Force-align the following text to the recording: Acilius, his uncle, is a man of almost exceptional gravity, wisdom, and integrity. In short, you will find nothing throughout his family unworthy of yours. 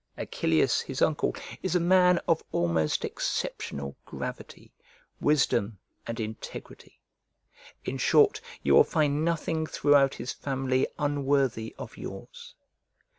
Acilius, 0.17 0.81
his 0.81 0.99
uncle, 0.99 1.35
is 1.61 1.75
a 1.75 1.79
man 1.79 2.17
of 2.27 2.43
almost 2.51 3.05
exceptional 3.05 3.95
gravity, 4.03 4.73
wisdom, 5.19 5.77
and 6.07 6.19
integrity. 6.19 6.99
In 7.85 7.99
short, 7.99 8.41
you 8.63 8.73
will 8.73 8.83
find 8.83 9.23
nothing 9.23 9.67
throughout 9.67 10.15
his 10.15 10.33
family 10.33 10.87
unworthy 10.97 11.75
of 11.77 11.97
yours. 11.97 12.55